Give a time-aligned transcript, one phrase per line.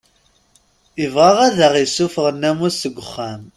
[1.05, 3.41] Ibɣa ad aɣ-issufeɣ nnamus seg uxxam.